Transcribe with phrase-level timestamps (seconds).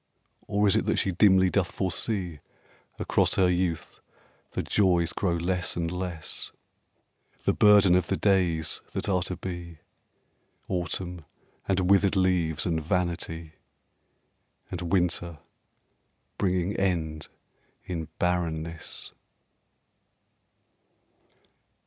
[0.47, 2.39] Or is it that she dimly doth foresee
[2.97, 3.99] Across her youth
[4.53, 6.51] the joys grow less and less
[7.43, 9.77] The burden of the days that are to be:
[10.67, 11.23] Autumn
[11.67, 13.53] and withered leaves and vanity,
[14.71, 15.37] And winter
[16.39, 17.27] bringing end
[17.85, 19.13] in barrenness.